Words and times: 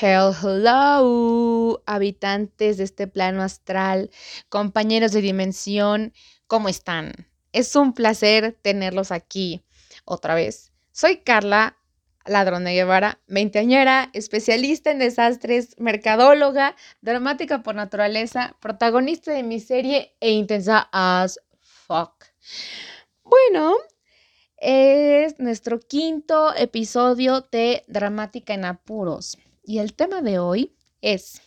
Hello, 0.00 1.82
habitantes 1.84 2.76
de 2.76 2.84
este 2.84 3.08
plano 3.08 3.42
astral, 3.42 4.10
compañeros 4.48 5.10
de 5.10 5.20
dimensión, 5.20 6.12
¿cómo 6.46 6.68
están? 6.68 7.26
Es 7.52 7.74
un 7.74 7.94
placer 7.94 8.56
tenerlos 8.62 9.10
aquí 9.10 9.64
otra 10.04 10.36
vez. 10.36 10.70
Soy 10.92 11.18
Carla 11.18 11.78
Ladrón 12.26 12.62
de 12.62 12.74
Guevara, 12.74 13.18
veinteañera, 13.26 14.10
especialista 14.12 14.92
en 14.92 15.00
desastres, 15.00 15.74
mercadóloga, 15.78 16.76
dramática 17.00 17.64
por 17.64 17.74
naturaleza, 17.74 18.56
protagonista 18.60 19.32
de 19.32 19.42
mi 19.42 19.58
serie 19.58 20.14
e 20.20 20.30
intensa 20.30 20.88
as 20.92 21.40
fuck. 21.60 22.24
Bueno, 23.24 23.74
es 24.58 25.40
nuestro 25.40 25.80
quinto 25.80 26.54
episodio 26.54 27.40
de 27.50 27.84
Dramática 27.88 28.54
en 28.54 28.64
Apuros. 28.64 29.36
Y 29.68 29.80
el 29.80 29.92
tema 29.92 30.22
de 30.22 30.38
hoy 30.38 30.74
es 31.02 31.42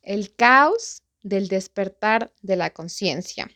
el 0.00 0.32
caos 0.36 1.02
del 1.24 1.48
despertar 1.48 2.32
de 2.40 2.54
la 2.54 2.70
conciencia. 2.70 3.50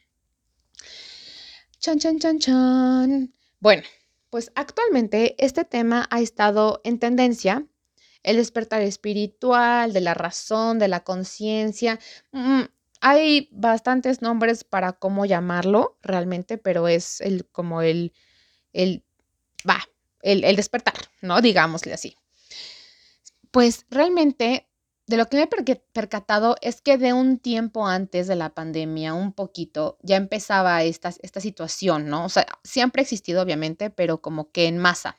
Chan, 1.78 2.00
chan, 2.00 2.18
chan, 2.18 2.40
chan. 2.40 3.32
Bueno, 3.60 3.84
pues 4.28 4.50
actualmente 4.56 5.36
este 5.38 5.64
tema 5.64 6.09
ha 6.10 6.20
estado 6.20 6.80
en 6.82 6.98
tendencia. 6.98 7.64
El 8.24 8.38
despertar 8.38 8.82
espiritual, 8.82 9.92
de 9.92 10.00
la 10.00 10.14
razón, 10.14 10.80
de 10.80 10.88
la 10.88 11.04
conciencia. 11.04 12.00
Mm, 12.32 12.62
hay 13.00 13.48
bastantes 13.52 14.20
nombres 14.20 14.64
para 14.64 14.95
cómo 14.95 15.26
llamarlo 15.26 15.96
realmente, 16.02 16.59
pero 16.59 16.88
es 16.88 17.20
el 17.20 17.46
como 17.52 17.82
el, 17.82 18.12
el, 18.73 19.04
va, 19.64 19.78
el, 20.23 20.43
el 20.43 20.56
despertar, 20.56 20.96
¿no? 21.23 21.40
Digámosle 21.40 21.93
así. 21.93 22.16
Pues 23.54 23.87
realmente 23.91 24.68
de 25.07 25.16
lo 25.16 25.27
que 25.27 25.38
me 25.38 25.45
he 25.45 25.77
percatado 25.93 26.57
es 26.60 26.82
que 26.82 26.99
de 26.99 27.15
un 27.15 27.38
tiempo 27.38 27.87
antes 27.87 28.27
de 28.27 28.37
la 28.37 28.51
pandemia, 28.55 29.15
un 29.15 29.32
poquito, 29.32 29.96
ya 30.02 30.16
empezaba 30.16 30.82
esta, 30.82 31.10
esta 31.23 31.40
situación, 31.40 32.09
¿no? 32.09 32.27
O 32.27 32.29
sea, 32.29 32.46
siempre 32.63 33.01
ha 33.01 33.05
existido, 33.05 33.40
obviamente, 33.43 33.88
pero 33.88 34.21
como 34.21 34.51
que 34.52 34.66
en 34.66 34.77
masa, 34.77 35.16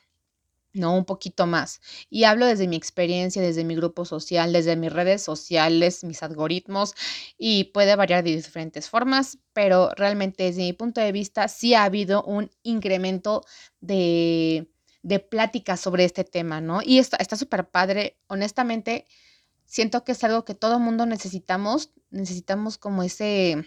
¿no? 0.72 0.96
Un 0.96 1.04
poquito 1.06 1.46
más. 1.46 1.80
Y 2.10 2.24
hablo 2.24 2.46
desde 2.46 2.68
mi 2.68 2.76
experiencia, 2.76 3.42
desde 3.42 3.64
mi 3.64 3.76
grupo 3.76 4.04
social, 4.04 4.52
desde 4.52 4.76
mis 4.76 4.92
redes 4.92 5.22
sociales, 5.22 6.04
mis 6.04 6.22
algoritmos, 6.22 6.94
y 7.38 7.64
puede 7.66 7.96
variar 7.96 8.24
de 8.24 8.36
diferentes 8.36 8.88
formas, 8.90 9.38
pero 9.54 9.90
realmente 9.96 10.44
desde 10.44 10.62
mi 10.62 10.72
punto 10.74 11.00
de 11.00 11.12
vista 11.12 11.48
sí 11.48 11.74
ha 11.74 11.84
habido 11.84 12.22
un 12.24 12.50
incremento 12.62 13.44
de 13.80 14.70
de 15.02 15.18
pláticas 15.18 15.80
sobre 15.80 16.04
este 16.04 16.24
tema, 16.24 16.60
¿no? 16.60 16.80
Y 16.82 16.98
está 16.98 17.36
súper 17.36 17.68
padre. 17.68 18.18
Honestamente, 18.26 19.06
siento 19.64 20.04
que 20.04 20.12
es 20.12 20.24
algo 20.24 20.44
que 20.44 20.54
todo 20.54 20.78
mundo 20.78 21.06
necesitamos. 21.06 21.92
Necesitamos 22.10 22.76
como 22.76 23.02
ese, 23.02 23.64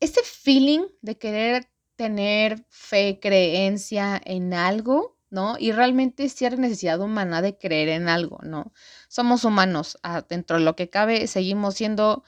ese 0.00 0.22
feeling 0.22 0.86
de 1.02 1.18
querer 1.18 1.70
tener 1.96 2.64
fe, 2.70 3.18
creencia 3.20 4.20
en 4.24 4.54
algo, 4.54 5.18
¿no? 5.28 5.56
Y 5.58 5.72
realmente 5.72 6.28
cierta 6.28 6.60
necesidad 6.60 7.00
humana 7.00 7.42
de 7.42 7.58
creer 7.58 7.90
en 7.90 8.08
algo, 8.08 8.38
¿no? 8.42 8.72
Somos 9.08 9.44
humanos, 9.44 9.98
ah, 10.02 10.24
dentro 10.26 10.56
de 10.58 10.64
lo 10.64 10.76
que 10.76 10.88
cabe, 10.88 11.26
seguimos 11.26 11.74
siendo 11.74 12.24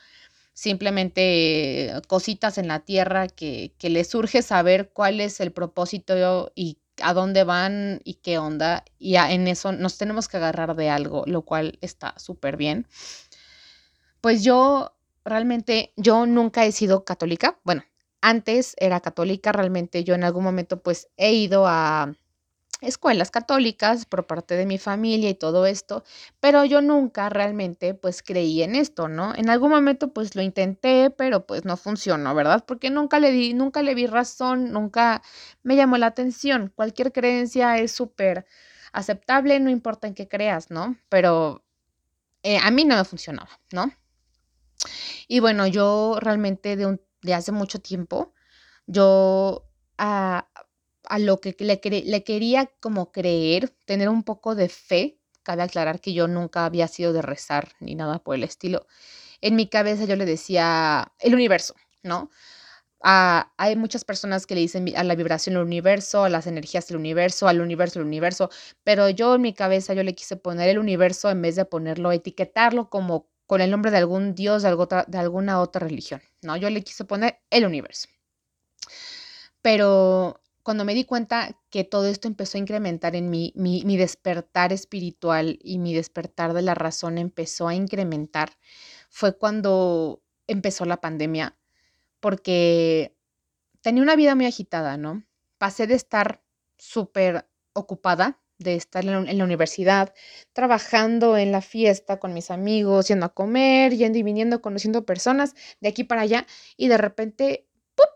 simplemente 0.53 1.93
cositas 2.07 2.59
en 2.59 2.69
la 2.69 2.81
tierra 2.81 3.29
que, 3.29 3.75
que 3.79 3.89
les 3.89 4.09
surge 4.11 4.43
saber 4.43 4.91
cuál 4.93 5.21
es 5.21 5.41
el 5.41 5.53
propósito 5.53 6.53
y 6.55 6.82
a 7.03 7.15
dónde 7.15 7.45
van 7.45 8.01
y 8.05 8.15
qué 8.15 8.39
onda. 8.39 8.85
Y 8.99 9.17
en 9.17 9.49
eso 9.49 9.73
nos 9.73 9.99
tenemos 9.99 10.29
que 10.29 10.39
agarrar 10.39 10.77
de 10.77 10.91
algo, 10.91 11.25
lo 11.27 11.43
cual 11.43 11.79
está 11.81 12.19
súper 12.19 12.57
bien. 12.57 12.87
Pues 14.21 14.43
yo 14.45 14.95
realmente, 15.25 15.93
yo 15.97 16.27
nunca 16.27 16.65
he 16.65 16.73
sido 16.73 17.05
católica. 17.05 17.59
Bueno, 17.65 17.85
antes 18.21 18.75
era 18.79 19.01
católica, 19.01 19.53
realmente 19.53 20.05
yo 20.05 20.15
en 20.15 20.25
algún 20.25 20.45
momento 20.45 20.83
pues 20.83 21.09
he 21.17 21.33
ido 21.33 21.67
a 21.67 22.15
escuelas 22.83 23.31
católicas 23.31 24.05
por 24.05 24.27
parte 24.27 24.57
de 24.57 24.67
mi 24.67 24.77
familia 24.77 25.31
y 25.31 25.35
todo 25.35 25.67
esto, 25.67 26.05
pero 26.41 26.65
yo 26.65 26.83
nunca 26.83 27.29
realmente 27.29 27.95
pues 27.95 28.23
creí 28.23 28.63
en 28.63 28.75
esto, 28.75 29.09
¿no? 29.09 29.35
En 29.35 29.49
algún 29.49 29.71
momento 29.71 30.13
pues 30.13 30.35
lo 30.37 30.43
intenté, 30.43 31.11
pero 31.11 31.47
pues 31.47 31.65
no 31.65 31.77
funcionó, 31.77 32.35
¿verdad? 32.35 32.65
Porque 32.67 32.91
nunca 32.91 33.21
le 33.21 33.31
di, 33.31 33.55
nunca 33.55 33.83
le 33.83 33.95
vi 33.95 34.07
razón, 34.07 34.73
nunca 34.73 35.23
me 35.63 35.77
llamó 35.77 35.97
la 35.97 36.07
atención. 36.07 36.73
Cualquier 36.75 37.13
creencia 37.13 37.79
es 37.79 37.93
súper 37.93 38.47
aceptable, 38.93 39.59
no 39.61 39.71
importa 39.71 40.09
en 40.09 40.15
qué 40.15 40.29
creas, 40.29 40.71
¿no? 40.71 40.97
Pero 41.09 41.65
eh, 42.43 42.59
a 42.59 42.71
mí 42.71 42.85
no 42.85 42.97
me 42.97 43.05
funcionaba, 43.05 43.51
¿no? 43.73 43.93
Y 45.29 45.41
bueno, 45.41 45.67
yo 45.67 46.19
realmente 46.21 46.77
de, 46.77 46.87
un, 46.87 47.01
de 47.23 47.35
hace 47.35 47.53
mucho 47.53 47.81
tiempo, 47.81 48.35
yo... 48.87 49.69
Ah, 49.99 50.49
a 51.09 51.19
lo 51.19 51.41
que 51.41 51.57
le, 51.59 51.81
quería 52.25 52.71
como 52.81 53.13
creer, 53.13 53.71
tener 53.85 54.09
un 54.09 54.23
poco 54.23 54.55
de 54.55 54.69
fe. 54.69 55.19
Cabe 55.43 55.63
aclarar 55.63 56.01
que 56.01 56.13
yo 56.13 56.29
nunca 56.29 56.65
había 56.65 56.89
sido 56.89 57.13
de 57.13 57.23
rezar 57.23 57.73
ni 57.81 57.95
nada 57.95 58.21
por 58.21 58.37
el 58.37 58.45
estilo. 58.45 58.87
En 59.41 59.57
mi 59.57 59.67
cabeza 59.67 60.05
yo 60.05 60.17
le 60.17 60.25
decía 60.25 61.13
el 61.19 61.35
universo, 61.35 61.75
¿no? 62.03 62.31
Ah, 63.03 63.53
hay 63.57 63.75
muchas 63.75 64.05
personas 64.05 64.47
que 64.47 64.55
le 64.55 64.61
dicen 64.61 64.97
a 64.97 65.03
la 65.03 65.17
vibración 65.17 65.55
del 65.57 65.65
universo, 65.65 66.23
a 66.25 66.29
las 66.29 66.47
energías 66.47 66.87
del 66.87 66.99
universo, 66.99 67.49
al 67.49 67.61
universo 67.61 67.99
del 67.99 68.07
universo, 68.07 68.49
pero 68.85 69.09
yo 69.11 69.35
en 69.35 69.43
mi 69.43 69.55
cabeza 69.55 69.95
yo 69.95 70.05
le 70.05 70.15
quise 70.15 70.37
poner 70.37 70.69
el 70.69 70.79
universo 70.79 71.29
en 71.31 71.43
vez 71.43 71.57
de 71.57 71.65
ponerlo, 71.65 72.13
etiquetarlo 72.13 72.91
como 72.91 73.29
con 73.47 73.61
el 73.61 73.73
nombre 73.73 73.91
de 73.91 73.99
algún 73.99 74.35
dios 74.37 74.63
de 74.63 75.19
alguna 75.19 75.61
otra 75.61 75.87
religión, 75.87 76.23
¿no? 76.43 76.57
Yo 76.57 76.71
le 76.71 76.83
quise 76.83 77.05
poner 77.05 77.41
el 77.51 77.67
universo. 77.67 78.09
Pero 79.63 80.42
cuando 80.63 80.85
me 80.85 80.95
di 80.95 81.05
cuenta 81.05 81.59
que 81.71 81.85
todo 81.85 82.07
esto 82.07 82.29
empezó 82.29 82.57
a 82.57 82.61
incrementar 82.61 83.17
en 83.17 83.31
mí, 83.31 83.53
mi, 83.57 83.97
despertar 83.97 84.73
espiritual 84.73 85.59
y 85.63 85.79
mi 85.79 85.95
despertar 85.95 86.53
de 86.53 86.63
la 86.63 86.75
razón 86.75 87.19
empezó 87.19 87.69
a 87.69 87.75
incrementar, 87.75 88.53
fue 89.11 89.37
cuando 89.37 90.23
empezó 90.47 90.85
la 90.85 91.01
pandemia, 91.01 91.57
porque 92.21 93.17
tenía 93.83 94.03
una 94.03 94.17
vida 94.17 94.35
muy 94.35 94.47
agitada, 94.47 94.97
¿no? 94.97 95.25
Pasé 95.59 95.87
de 95.87 95.95
estar 95.95 96.43
súper 96.79 97.49
ocupada, 97.73 98.41
de 98.59 98.77
estar 98.77 99.05
en 99.05 99.39
la 99.39 99.45
universidad, 99.45 100.15
trabajando 100.53 101.37
en 101.37 101.51
la 101.51 101.63
fiesta 101.63 102.21
con 102.21 102.33
mis 102.35 102.51
amigos, 102.51 103.09
yendo 103.09 103.27
a 103.27 103.35
comer, 103.35 103.95
yendo 103.97 104.19
y 104.19 104.23
viniendo, 104.23 104.63
conociendo 104.63 105.05
personas 105.05 105.55
de 105.81 105.89
aquí 105.89 106.05
para 106.05 106.23
allá, 106.23 106.47
y 106.77 106.89
de 106.89 106.99
repente, 106.99 107.67
¡pum! 107.97 108.07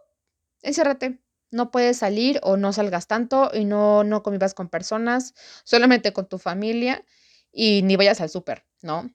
Encérrate, 0.62 1.20
no 1.56 1.70
puedes 1.70 1.98
salir 1.98 2.40
o 2.42 2.56
no 2.56 2.72
salgas 2.72 3.06
tanto 3.08 3.50
y 3.52 3.64
no, 3.64 4.04
no 4.04 4.22
convivas 4.22 4.54
con 4.54 4.68
personas, 4.68 5.34
solamente 5.64 6.12
con 6.12 6.28
tu 6.28 6.38
familia 6.38 7.04
y 7.52 7.82
ni 7.82 7.96
vayas 7.96 8.20
al 8.20 8.30
súper, 8.30 8.64
¿no? 8.82 9.10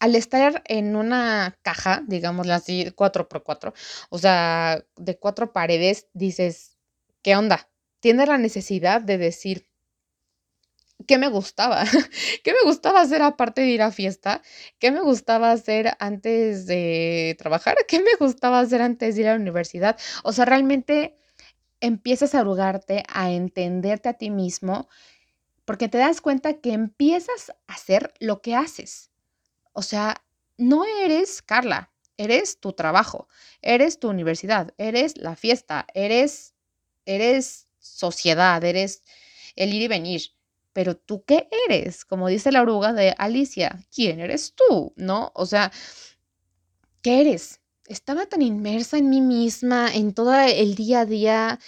Al 0.00 0.16
estar 0.16 0.62
en 0.66 0.96
una 0.96 1.58
caja, 1.62 2.02
digámoslo 2.06 2.54
así, 2.54 2.90
4x4, 2.96 3.74
o 4.10 4.18
sea, 4.18 4.84
de 4.96 5.18
cuatro 5.18 5.52
paredes, 5.52 6.08
dices, 6.14 6.76
¿qué 7.22 7.36
onda? 7.36 7.70
Tienes 8.00 8.28
la 8.28 8.38
necesidad 8.38 9.00
de 9.02 9.18
decir, 9.18 9.68
¿qué 11.06 11.18
me 11.18 11.28
gustaba? 11.28 11.84
¿Qué 12.44 12.52
me 12.52 12.62
gustaba 12.64 13.00
hacer 13.00 13.22
aparte 13.22 13.62
de 13.62 13.68
ir 13.68 13.82
a 13.82 13.90
fiesta? 13.92 14.42
¿Qué 14.78 14.90
me 14.90 15.00
gustaba 15.00 15.52
hacer 15.52 15.96
antes 15.98 16.66
de 16.66 17.36
trabajar? 17.38 17.76
¿Qué 17.88 18.00
me 18.00 18.14
gustaba 18.18 18.60
hacer 18.60 18.82
antes 18.82 19.14
de 19.16 19.22
ir 19.22 19.28
a 19.28 19.34
la 19.34 19.40
universidad? 19.40 19.98
O 20.24 20.32
sea, 20.32 20.44
realmente 20.44 21.16
empiezas 21.84 22.34
a 22.34 22.40
arrugarte, 22.40 23.02
a 23.08 23.30
entenderte 23.30 24.08
a 24.08 24.14
ti 24.14 24.30
mismo, 24.30 24.88
porque 25.64 25.88
te 25.88 25.98
das 25.98 26.20
cuenta 26.20 26.54
que 26.60 26.72
empiezas 26.72 27.50
a 27.50 27.74
hacer 27.74 28.14
lo 28.20 28.40
que 28.40 28.54
haces. 28.54 29.10
O 29.72 29.82
sea, 29.82 30.24
no 30.56 30.84
eres 30.84 31.42
Carla, 31.42 31.92
eres 32.16 32.58
tu 32.58 32.72
trabajo, 32.72 33.28
eres 33.60 33.98
tu 33.98 34.08
universidad, 34.08 34.72
eres 34.78 35.18
la 35.18 35.36
fiesta, 35.36 35.86
eres, 35.94 36.54
eres 37.04 37.68
sociedad, 37.78 38.62
eres 38.64 39.02
el 39.56 39.74
ir 39.74 39.82
y 39.82 39.88
venir. 39.88 40.22
Pero 40.72 40.96
tú 40.96 41.22
qué 41.24 41.48
eres? 41.68 42.04
Como 42.04 42.28
dice 42.28 42.50
la 42.50 42.62
oruga 42.62 42.92
de 42.92 43.14
Alicia, 43.18 43.84
¿quién 43.94 44.20
eres 44.20 44.54
tú? 44.54 44.92
¿No? 44.96 45.32
O 45.34 45.46
sea, 45.46 45.70
¿qué 47.02 47.20
eres? 47.20 47.60
Estaba 47.88 48.26
tan 48.26 48.42
inmersa 48.42 48.98
en 48.98 49.10
mí 49.10 49.20
misma, 49.20 49.94
en 49.94 50.14
todo 50.14 50.34
el 50.34 50.74
día 50.74 51.00
a 51.00 51.06
día, 51.06 51.60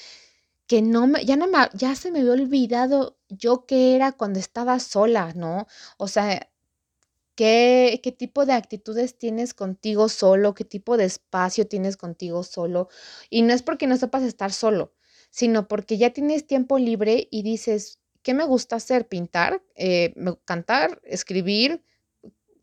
que 0.66 0.82
no 0.82 1.06
me, 1.06 1.24
ya 1.24 1.36
no 1.36 1.46
me, 1.48 1.58
ya 1.74 1.94
se 1.94 2.10
me 2.10 2.20
había 2.20 2.32
olvidado 2.32 3.18
yo 3.28 3.66
qué 3.66 3.96
era 3.96 4.12
cuando 4.12 4.38
estaba 4.40 4.78
sola, 4.80 5.32
¿no? 5.34 5.66
O 5.98 6.08
sea, 6.08 6.50
¿qué, 7.36 8.00
qué 8.02 8.12
tipo 8.12 8.46
de 8.46 8.54
actitudes 8.54 9.18
tienes 9.18 9.54
contigo 9.54 10.08
solo, 10.08 10.54
qué 10.54 10.64
tipo 10.64 10.96
de 10.96 11.04
espacio 11.06 11.68
tienes 11.68 11.96
contigo 11.96 12.42
solo. 12.44 12.88
Y 13.30 13.42
no 13.42 13.52
es 13.54 13.62
porque 13.62 13.86
no 13.86 13.96
sepas 13.96 14.22
estar 14.22 14.52
solo, 14.52 14.94
sino 15.30 15.68
porque 15.68 15.98
ya 15.98 16.10
tienes 16.10 16.46
tiempo 16.46 16.78
libre 16.78 17.28
y 17.30 17.42
dices, 17.42 18.00
¿qué 18.22 18.34
me 18.34 18.44
gusta 18.44 18.76
hacer? 18.76 19.08
Pintar, 19.08 19.62
eh, 19.76 20.14
cantar, 20.44 21.00
escribir, 21.04 21.82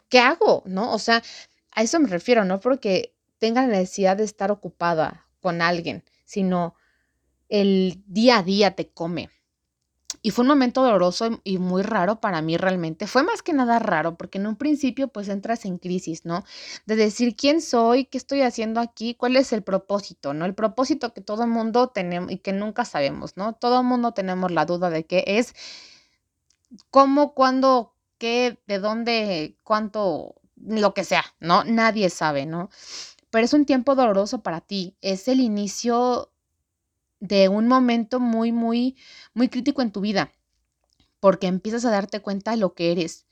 ¿qué 0.09 0.19
hago? 0.19 0.63
¿No? 0.65 0.94
O 0.94 1.00
sea, 1.00 1.23
a 1.71 1.83
eso 1.83 2.00
me 2.00 2.07
refiero, 2.09 2.45
no 2.45 2.59
porque 2.59 3.12
tenga 3.44 3.63
la 3.63 3.68
necesidad 3.68 4.16
de 4.16 4.24
estar 4.24 4.51
ocupada 4.51 5.28
con 5.42 5.62
alguien, 5.62 6.06
sino 6.24 6.75
el 7.50 8.01
día 8.07 8.38
a 8.38 8.44
día 8.44 8.74
te 8.74 8.88
come. 8.88 9.31
Y 10.22 10.31
fue 10.31 10.44
un 10.44 10.48
momento 10.48 10.81
doloroso 10.81 11.42
y 11.44 11.57
muy 11.57 11.84
raro 11.84 12.22
para 12.22 12.42
mí 12.42 12.56
realmente. 12.56 13.06
Fue 13.06 13.22
más 13.22 13.42
que 13.42 13.51
nada 13.51 13.80
raro 13.80 14.16
porque 14.16 14.38
en 14.38 14.48
un 14.48 14.56
principio 14.56 15.10
pues 15.10 15.28
entras 15.28 15.66
en 15.66 15.78
crisis, 15.78 16.24
¿no? 16.24 16.45
De 16.86 16.95
decir 16.95 17.36
quién 17.36 17.62
soy, 17.62 18.06
qué 18.06 18.18
estoy 18.18 18.44
haciendo 18.44 18.80
aquí, 18.80 19.13
cuál 19.13 19.36
es 19.36 19.51
el 19.51 19.62
propósito, 19.62 20.34
¿no? 20.34 20.46
El 20.46 20.56
propósito 20.56 21.13
que 21.13 21.19
todo 21.19 21.44
el 21.44 21.50
mundo 21.50 21.89
tenemos 21.89 22.31
y 22.31 22.38
que 22.38 22.54
nunca 22.54 22.86
sabemos, 22.86 23.36
¿no? 23.36 23.51
Todo 23.56 23.81
el 23.81 23.86
mundo 23.86 24.13
tenemos 24.13 24.54
la 24.54 24.63
duda 24.63 24.89
de 24.89 25.06
qué 25.06 25.25
es, 25.28 25.54
cómo, 26.92 27.34
cuándo, 27.34 27.94
qué, 28.18 28.57
de 28.68 28.80
dónde, 28.80 29.57
cuánto, 29.63 30.36
lo 30.56 30.94
que 30.94 31.04
sea, 31.04 31.25
¿no? 31.42 31.66
Nadie 31.66 32.10
sabe, 32.10 32.46
¿no? 32.46 32.69
Pero 33.33 33.45
es 33.45 33.53
un 33.53 33.65
tiempo 33.65 33.95
doloroso 33.95 34.44
para 34.44 34.62
ti. 34.62 34.95
Es 35.01 35.27
el 35.27 35.39
inicio 35.39 36.31
de 37.19 37.50
un 37.50 37.68
momento 37.68 38.19
muy, 38.19 38.51
muy, 38.51 38.95
muy 39.33 39.50
crítico 39.50 39.81
en 39.81 39.91
tu 39.91 40.01
vida, 40.01 40.31
porque 41.19 41.47
empiezas 41.47 41.83
a 41.83 41.89
darte 41.89 42.19
cuenta 42.19 42.51
de 42.51 42.57
lo 42.57 42.75
que 42.75 42.91
eres 42.91 43.25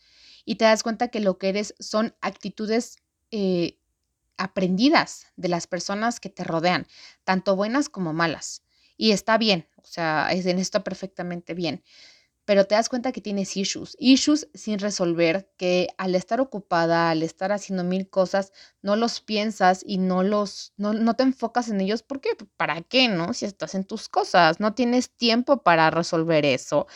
y 0.44 0.56
te 0.56 0.66
das 0.66 0.82
cuenta 0.82 1.10
que 1.10 1.20
lo 1.20 1.38
que 1.38 1.50
eres 1.50 1.76
son 1.80 2.16
actitudes 2.20 2.98
eh, 3.30 3.78
aprendidas 4.38 5.28
de 5.36 5.50
las 5.50 5.68
personas 5.68 6.20
que 6.20 6.30
te 6.30 6.46
rodean, 6.46 6.88
tanto 7.24 7.56
buenas 7.56 7.88
como 7.88 8.12
malas. 8.12 8.64
Y 8.98 9.12
está 9.12 9.38
bien, 9.38 9.68
o 9.76 9.86
sea, 9.86 10.30
en 10.32 10.58
esto 10.58 10.84
perfectamente 10.84 11.54
bien 11.54 11.84
pero 12.52 12.68
te 12.68 12.76
das 12.76 12.90
cuenta 12.90 13.14
que 13.14 13.22
tienes 13.22 13.56
issues, 13.56 13.96
issues 13.98 14.50
sin 14.54 14.78
resolver, 14.78 15.50
que 15.56 15.88
al 15.98 16.16
estar 16.16 16.42
ocupada, 16.42 17.10
al 17.10 17.24
estar 17.24 17.54
haciendo 17.54 17.86
mil 17.86 18.10
cosas, 18.10 18.52
no 18.82 18.98
los 18.98 19.22
piensas 19.22 19.86
y 19.88 20.00
no 20.00 20.22
los, 20.22 20.74
no, 20.76 20.92
no 20.92 21.16
te 21.16 21.24
enfocas 21.24 21.70
en 21.70 21.80
ellos, 21.80 22.04
¿por 22.04 22.20
qué? 22.20 22.32
¿Para 22.58 22.82
qué, 22.82 23.08
no? 23.08 23.34
Si 23.34 23.46
estás 23.46 23.74
en 23.74 23.86
tus 23.86 24.10
cosas, 24.10 24.60
no 24.60 24.74
tienes 24.74 25.12
tiempo 25.12 25.64
para 25.64 25.92
resolver 25.92 26.44
eso. 26.44 26.88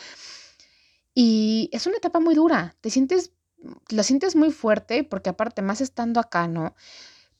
Y 1.14 1.70
es 1.72 1.86
una 1.86 1.96
etapa 1.96 2.20
muy 2.20 2.34
dura, 2.34 2.76
te 2.82 2.90
sientes, 2.90 3.32
lo 3.88 4.02
sientes 4.02 4.36
muy 4.36 4.50
fuerte, 4.50 5.04
porque 5.04 5.30
aparte, 5.30 5.62
más 5.62 5.80
estando 5.80 6.20
acá, 6.20 6.48
¿no? 6.48 6.74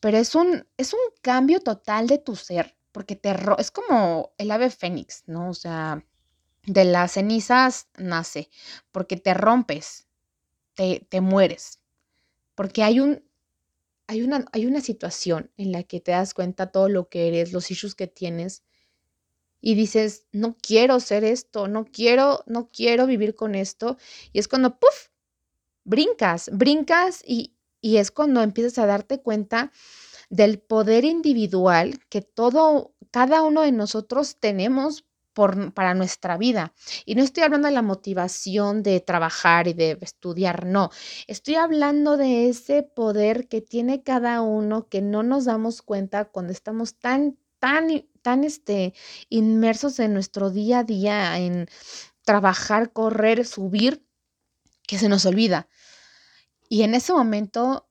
Pero 0.01 0.17
es 0.17 0.35
un, 0.35 0.67
es 0.79 0.95
un 0.95 1.01
cambio 1.21 1.61
total 1.61 2.07
de 2.07 2.17
tu 2.17 2.35
ser, 2.35 2.79
porque 2.93 3.15
te, 3.15 3.37
es 3.59 3.71
como 3.71 4.33
el 4.39 4.51
ave 4.53 4.71
fénix, 4.71 5.25
¿no? 5.27 5.51
O 5.51 5.55
sea, 5.55 6.03
de 6.67 6.85
las 6.85 7.13
cenizas 7.13 7.89
nace, 7.97 8.51
porque 8.93 9.17
te 9.17 9.35
rompes, 9.35 10.07
te, 10.75 11.07
te 11.09 11.21
mueres, 11.21 11.81
porque 12.55 12.83
hay 12.85 13.01
un, 13.01 13.25
hay 14.09 14.23
una, 14.23 14.47
hay 14.53 14.67
una 14.67 14.81
situación 14.83 15.53
en 15.57 15.73
la 15.73 15.85
que 15.85 16.01
te 16.01 16.13
das 16.13 16.35
cuenta 16.35 16.73
todo 16.73 16.89
lo 16.89 17.09
que 17.09 17.29
eres, 17.29 17.53
los 17.53 17.71
issues 17.71 17.95
que 17.95 18.09
tienes, 18.09 18.65
y 19.61 19.75
dices, 19.75 20.27
no 20.33 20.57
quiero 20.61 21.01
ser 21.01 21.25
esto, 21.25 21.69
no 21.69 21.87
quiero, 21.87 22.45
no 22.47 22.71
quiero 22.71 23.07
vivir 23.07 23.35
con 23.35 23.55
esto, 23.55 23.97
y 24.33 24.39
es 24.39 24.49
cuando, 24.49 24.79
puff, 24.79 25.09
brincas, 25.85 26.51
brincas 26.53 27.23
y, 27.27 27.57
y 27.81 27.99
es 27.99 28.11
cuando 28.11 28.43
empiezas 28.43 28.79
a 28.79 28.87
darte 28.87 29.23
cuenta 29.23 29.73
del 30.31 30.61
poder 30.61 31.07
individual 31.07 32.01
que 32.11 32.23
todo, 32.23 32.95
cada 33.13 33.43
uno 33.43 33.63
de 33.63 33.73
nosotros 33.73 34.39
tenemos 34.41 35.06
para 35.75 35.95
nuestra 35.95 36.39
vida. 36.39 36.73
Y 37.05 37.15
no 37.15 37.23
estoy 37.23 37.43
hablando 37.43 37.69
de 37.69 37.75
la 37.75 37.83
motivación 37.83 38.83
de 38.83 39.01
trabajar 39.01 39.69
y 39.69 39.75
de 39.75 39.99
estudiar, 40.01 40.67
no. 40.67 40.91
Estoy 41.27 41.57
hablando 41.57 42.17
de 42.17 42.49
ese 42.49 42.83
poder 42.83 43.47
que 43.49 43.61
tiene 43.61 44.03
cada 44.03 44.41
uno 44.41 44.89
que 44.89 45.03
no 45.03 45.23
nos 45.23 45.45
damos 45.45 45.83
cuenta 45.83 46.25
cuando 46.25 46.53
estamos 46.53 46.97
tan, 46.99 47.37
tan, 47.59 48.07
tan 48.23 48.45
este, 48.45 48.95
inmersos 49.29 49.99
en 49.99 50.15
nuestro 50.15 50.51
día 50.51 50.81
a 50.81 50.85
día, 50.85 51.39
en 51.39 51.69
trabajar, 52.25 52.93
correr, 52.93 53.47
subir, 53.47 54.05
que 54.87 54.99
se 54.99 55.09
nos 55.09 55.27
olvida. 55.27 55.69
Y 56.69 56.83
en 56.83 56.95
ese 56.95 57.13
momento 57.13 57.89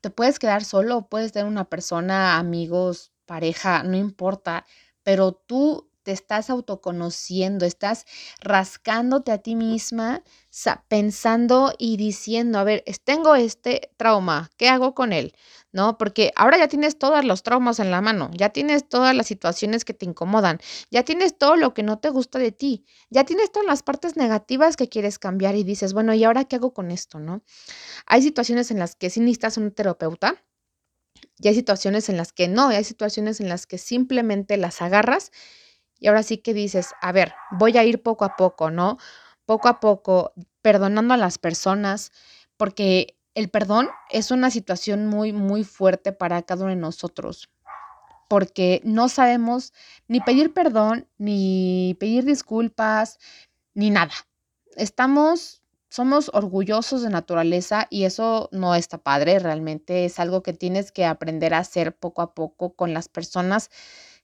te 0.00 0.10
puedes 0.10 0.38
quedar 0.38 0.64
solo, 0.64 1.08
puedes 1.08 1.32
tener 1.32 1.48
una 1.48 1.68
persona, 1.68 2.38
amigos, 2.38 3.12
pareja, 3.24 3.82
no 3.82 3.96
importa, 3.96 4.66
pero 5.02 5.32
tú 5.32 5.89
te 6.02 6.12
estás 6.12 6.50
autoconociendo, 6.50 7.66
estás 7.66 8.06
rascándote 8.40 9.32
a 9.32 9.38
ti 9.38 9.54
misma, 9.54 10.22
pensando 10.88 11.72
y 11.78 11.96
diciendo, 11.96 12.58
a 12.58 12.64
ver, 12.64 12.84
tengo 13.04 13.34
este 13.34 13.92
trauma, 13.96 14.50
¿qué 14.56 14.68
hago 14.68 14.94
con 14.94 15.12
él? 15.12 15.34
¿No? 15.72 15.98
Porque 15.98 16.32
ahora 16.36 16.58
ya 16.58 16.68
tienes 16.68 16.98
todos 16.98 17.24
los 17.24 17.42
traumas 17.42 17.78
en 17.78 17.90
la 17.90 18.00
mano, 18.00 18.30
ya 18.34 18.48
tienes 18.50 18.88
todas 18.88 19.14
las 19.14 19.26
situaciones 19.26 19.84
que 19.84 19.94
te 19.94 20.06
incomodan, 20.06 20.58
ya 20.90 21.04
tienes 21.04 21.38
todo 21.38 21.56
lo 21.56 21.74
que 21.74 21.82
no 21.82 21.98
te 21.98 22.10
gusta 22.10 22.38
de 22.38 22.52
ti, 22.52 22.84
ya 23.10 23.24
tienes 23.24 23.52
todas 23.52 23.66
las 23.66 23.82
partes 23.82 24.16
negativas 24.16 24.76
que 24.76 24.88
quieres 24.88 25.18
cambiar 25.18 25.54
y 25.54 25.64
dices, 25.64 25.92
bueno, 25.92 26.14
¿y 26.14 26.24
ahora 26.24 26.44
qué 26.44 26.56
hago 26.56 26.74
con 26.74 26.90
esto? 26.90 27.20
¿No? 27.20 27.42
Hay 28.06 28.22
situaciones 28.22 28.70
en 28.70 28.78
las 28.78 28.96
que 28.96 29.10
sí 29.10 29.20
necesitas 29.20 29.56
un 29.58 29.72
terapeuta, 29.72 30.44
y 31.38 31.48
hay 31.48 31.54
situaciones 31.54 32.08
en 32.08 32.16
las 32.16 32.32
que 32.32 32.48
no, 32.48 32.68
hay 32.68 32.84
situaciones 32.84 33.40
en 33.40 33.48
las 33.48 33.66
que 33.66 33.78
simplemente 33.78 34.56
las 34.56 34.82
agarras 34.82 35.32
y 36.00 36.08
ahora 36.08 36.22
sí 36.22 36.38
que 36.38 36.54
dices, 36.54 36.94
a 37.00 37.12
ver, 37.12 37.34
voy 37.52 37.76
a 37.76 37.84
ir 37.84 38.02
poco 38.02 38.24
a 38.24 38.36
poco, 38.36 38.70
¿no? 38.70 38.98
Poco 39.44 39.68
a 39.68 39.78
poco, 39.80 40.32
perdonando 40.62 41.14
a 41.14 41.18
las 41.18 41.38
personas, 41.38 42.10
porque 42.56 43.18
el 43.34 43.50
perdón 43.50 43.90
es 44.10 44.30
una 44.30 44.50
situación 44.50 45.06
muy, 45.06 45.32
muy 45.32 45.62
fuerte 45.62 46.12
para 46.12 46.42
cada 46.42 46.64
uno 46.64 46.70
de 46.70 46.80
nosotros, 46.80 47.50
porque 48.28 48.80
no 48.84 49.08
sabemos 49.08 49.72
ni 50.08 50.20
pedir 50.20 50.54
perdón, 50.54 51.06
ni 51.18 51.96
pedir 52.00 52.24
disculpas, 52.24 53.18
ni 53.74 53.90
nada. 53.90 54.12
Estamos, 54.76 55.62
somos 55.90 56.30
orgullosos 56.32 57.02
de 57.02 57.10
naturaleza 57.10 57.86
y 57.90 58.04
eso 58.04 58.48
no 58.52 58.74
está 58.74 58.98
padre, 58.98 59.38
realmente 59.38 60.04
es 60.06 60.18
algo 60.18 60.42
que 60.42 60.52
tienes 60.54 60.92
que 60.92 61.04
aprender 61.04 61.54
a 61.54 61.58
hacer 61.58 61.96
poco 61.96 62.22
a 62.22 62.34
poco 62.34 62.74
con 62.74 62.94
las 62.94 63.08
personas 63.08 63.70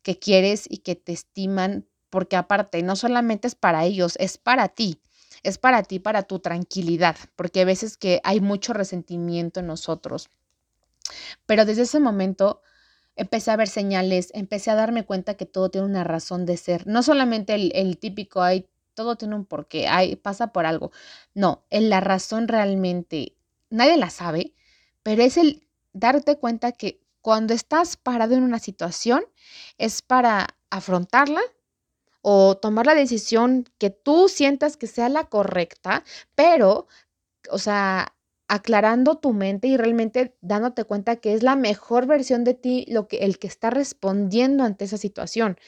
que 0.06 0.20
quieres 0.20 0.66
y 0.70 0.78
que 0.78 0.94
te 0.94 1.12
estiman, 1.12 1.84
porque 2.10 2.36
aparte 2.36 2.80
no 2.84 2.94
solamente 2.94 3.48
es 3.48 3.56
para 3.56 3.84
ellos, 3.84 4.14
es 4.20 4.38
para 4.38 4.68
ti, 4.68 5.00
es 5.42 5.58
para 5.58 5.82
ti, 5.82 5.98
para 5.98 6.22
tu 6.22 6.38
tranquilidad, 6.38 7.16
porque 7.34 7.62
a 7.62 7.64
veces 7.64 7.96
que 7.96 8.20
hay 8.22 8.40
mucho 8.40 8.72
resentimiento 8.72 9.58
en 9.58 9.66
nosotros. 9.66 10.30
Pero 11.44 11.64
desde 11.64 11.82
ese 11.82 11.98
momento 11.98 12.62
empecé 13.16 13.50
a 13.50 13.56
ver 13.56 13.66
señales, 13.66 14.30
empecé 14.32 14.70
a 14.70 14.76
darme 14.76 15.04
cuenta 15.04 15.34
que 15.34 15.44
todo 15.44 15.70
tiene 15.70 15.88
una 15.88 16.04
razón 16.04 16.46
de 16.46 16.56
ser, 16.56 16.86
no 16.86 17.02
solamente 17.02 17.56
el, 17.56 17.98
típico, 17.98 18.42
hay, 18.42 18.68
todo 18.94 19.16
tiene 19.16 19.34
un 19.34 19.44
porqué, 19.44 19.88
hay, 19.88 20.14
pasa 20.14 20.52
por 20.52 20.66
algo, 20.66 20.92
no, 21.34 21.64
en 21.70 21.90
la 21.90 21.98
razón 21.98 22.46
realmente, 22.46 23.34
nadie 23.70 23.96
la 23.96 24.10
sabe, 24.10 24.54
pero 25.02 25.24
es 25.24 25.36
el 25.36 25.66
darte 25.92 26.36
cuenta 26.36 26.70
que 26.70 27.00
cuando 27.26 27.54
estás 27.54 27.96
parado 27.96 28.36
en 28.36 28.44
una 28.44 28.60
situación 28.60 29.24
es 29.78 30.00
para 30.00 30.46
afrontarla 30.70 31.40
o 32.22 32.56
tomar 32.56 32.86
la 32.86 32.94
decisión 32.94 33.64
que 33.78 33.90
tú 33.90 34.28
sientas 34.28 34.76
que 34.76 34.86
sea 34.86 35.08
la 35.08 35.24
correcta, 35.24 36.04
pero, 36.36 36.86
o 37.50 37.58
sea, 37.58 38.14
aclarando 38.46 39.16
tu 39.16 39.32
mente 39.32 39.66
y 39.66 39.76
realmente 39.76 40.36
dándote 40.40 40.84
cuenta 40.84 41.16
que 41.16 41.34
es 41.34 41.42
la 41.42 41.56
mejor 41.56 42.06
versión 42.06 42.44
de 42.44 42.54
ti 42.54 42.86
lo 42.90 43.08
que 43.08 43.16
el 43.18 43.40
que 43.40 43.48
está 43.48 43.70
respondiendo 43.70 44.62
ante 44.62 44.84
esa 44.84 44.96
situación 44.96 45.58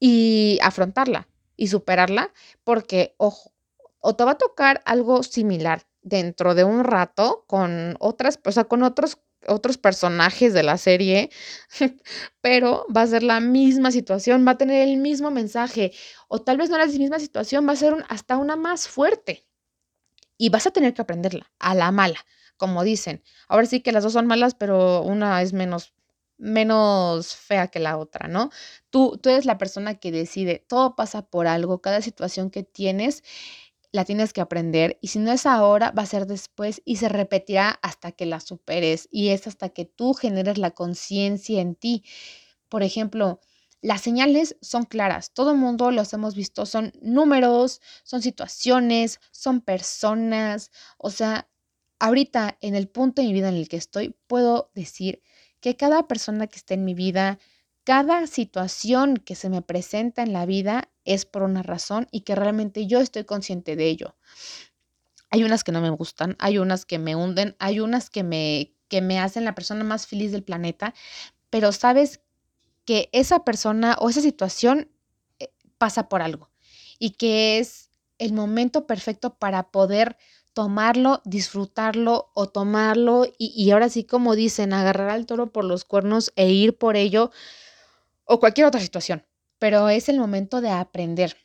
y 0.00 0.58
afrontarla 0.62 1.28
y 1.56 1.68
superarla 1.68 2.32
porque 2.64 3.14
ojo, 3.18 3.52
o 4.00 4.16
te 4.16 4.24
va 4.24 4.32
a 4.32 4.38
tocar 4.38 4.82
algo 4.84 5.22
similar 5.22 5.86
dentro 6.02 6.56
de 6.56 6.64
un 6.64 6.82
rato 6.82 7.44
con 7.46 7.94
otras, 8.00 8.40
o 8.44 8.50
sea, 8.50 8.64
con 8.64 8.82
otros 8.82 9.18
otros 9.46 9.78
personajes 9.78 10.52
de 10.54 10.62
la 10.62 10.78
serie, 10.78 11.30
pero 12.40 12.86
va 12.94 13.02
a 13.02 13.06
ser 13.06 13.22
la 13.22 13.40
misma 13.40 13.90
situación, 13.90 14.46
va 14.46 14.52
a 14.52 14.58
tener 14.58 14.88
el 14.88 14.96
mismo 14.98 15.30
mensaje, 15.30 15.92
o 16.28 16.40
tal 16.42 16.56
vez 16.58 16.70
no 16.70 16.78
la 16.78 16.86
misma 16.86 17.18
situación, 17.18 17.66
va 17.68 17.72
a 17.72 17.76
ser 17.76 17.94
hasta 18.08 18.36
una 18.36 18.56
más 18.56 18.88
fuerte. 18.88 19.46
Y 20.38 20.50
vas 20.50 20.66
a 20.66 20.70
tener 20.70 20.94
que 20.94 21.02
aprenderla 21.02 21.50
a 21.58 21.74
la 21.74 21.90
mala, 21.92 22.18
como 22.56 22.84
dicen. 22.84 23.22
Ahora 23.48 23.66
sí 23.66 23.80
que 23.80 23.92
las 23.92 24.04
dos 24.04 24.12
son 24.12 24.26
malas, 24.26 24.54
pero 24.54 25.02
una 25.02 25.40
es 25.42 25.52
menos 25.52 25.94
menos 26.38 27.34
fea 27.34 27.68
que 27.68 27.78
la 27.78 27.96
otra, 27.96 28.28
¿no? 28.28 28.50
Tú, 28.90 29.18
tú 29.22 29.30
eres 29.30 29.46
la 29.46 29.58
persona 29.58 29.94
que 29.94 30.12
decide, 30.12 30.64
todo 30.68 30.94
pasa 30.94 31.22
por 31.22 31.46
algo, 31.46 31.80
cada 31.80 32.02
situación 32.02 32.50
que 32.50 32.62
tienes 32.62 33.22
la 33.96 34.04
tienes 34.04 34.32
que 34.32 34.42
aprender 34.42 34.98
y 35.00 35.08
si 35.08 35.18
no 35.18 35.32
es 35.32 35.46
ahora, 35.46 35.90
va 35.90 36.02
a 36.02 36.06
ser 36.06 36.26
después 36.26 36.82
y 36.84 36.96
se 36.96 37.08
repetirá 37.08 37.70
hasta 37.82 38.12
que 38.12 38.26
la 38.26 38.40
superes 38.40 39.08
y 39.10 39.30
es 39.30 39.46
hasta 39.46 39.70
que 39.70 39.86
tú 39.86 40.14
generes 40.14 40.58
la 40.58 40.70
conciencia 40.72 41.60
en 41.60 41.74
ti. 41.74 42.04
Por 42.68 42.82
ejemplo, 42.82 43.40
las 43.82 44.02
señales 44.02 44.56
son 44.60 44.84
claras, 44.84 45.32
todo 45.32 45.52
el 45.52 45.58
mundo 45.58 45.90
los 45.90 46.12
hemos 46.12 46.34
visto, 46.34 46.66
son 46.66 46.92
números, 47.00 47.80
son 48.04 48.22
situaciones, 48.22 49.20
son 49.32 49.60
personas, 49.62 50.70
o 50.98 51.10
sea, 51.10 51.48
ahorita 51.98 52.58
en 52.60 52.74
el 52.74 52.88
punto 52.88 53.22
de 53.22 53.28
mi 53.28 53.34
vida 53.34 53.48
en 53.48 53.54
el 53.56 53.68
que 53.68 53.76
estoy, 53.76 54.14
puedo 54.26 54.70
decir 54.74 55.22
que 55.60 55.76
cada 55.76 56.06
persona 56.06 56.46
que 56.48 56.56
está 56.58 56.74
en 56.74 56.84
mi 56.84 56.94
vida, 56.94 57.38
cada 57.84 58.26
situación 58.26 59.16
que 59.16 59.34
se 59.34 59.48
me 59.48 59.62
presenta 59.62 60.22
en 60.22 60.32
la 60.34 60.44
vida 60.46 60.90
es 61.06 61.24
por 61.24 61.42
una 61.42 61.62
razón 61.62 62.08
y 62.10 62.20
que 62.20 62.34
realmente 62.34 62.86
yo 62.86 63.00
estoy 63.00 63.24
consciente 63.24 63.76
de 63.76 63.88
ello. 63.88 64.16
Hay 65.30 65.44
unas 65.44 65.64
que 65.64 65.72
no 65.72 65.80
me 65.80 65.90
gustan, 65.90 66.36
hay 66.38 66.58
unas 66.58 66.84
que 66.84 66.98
me 66.98 67.16
hunden, 67.16 67.56
hay 67.58 67.80
unas 67.80 68.10
que 68.10 68.22
me, 68.22 68.74
que 68.88 69.00
me 69.00 69.18
hacen 69.18 69.44
la 69.44 69.54
persona 69.54 69.84
más 69.84 70.06
feliz 70.06 70.32
del 70.32 70.44
planeta, 70.44 70.94
pero 71.50 71.72
sabes 71.72 72.20
que 72.84 73.08
esa 73.12 73.44
persona 73.44 73.96
o 74.00 74.08
esa 74.08 74.20
situación 74.20 74.90
eh, 75.40 75.50
pasa 75.78 76.08
por 76.08 76.22
algo 76.22 76.50
y 76.98 77.10
que 77.10 77.58
es 77.58 77.90
el 78.18 78.32
momento 78.32 78.86
perfecto 78.86 79.34
para 79.34 79.70
poder 79.70 80.16
tomarlo, 80.54 81.20
disfrutarlo 81.24 82.30
o 82.34 82.48
tomarlo 82.48 83.26
y, 83.38 83.52
y, 83.54 83.70
ahora 83.72 83.90
sí 83.90 84.04
como 84.04 84.34
dicen, 84.34 84.72
agarrar 84.72 85.10
al 85.10 85.26
toro 85.26 85.52
por 85.52 85.64
los 85.64 85.84
cuernos 85.84 86.32
e 86.34 86.48
ir 86.48 86.78
por 86.78 86.96
ello 86.96 87.30
o 88.24 88.40
cualquier 88.40 88.66
otra 88.66 88.80
situación. 88.80 89.22
Pero 89.58 89.88
es 89.88 90.08
el 90.08 90.18
momento 90.18 90.60
de 90.60 90.70
aprender. 90.70 91.36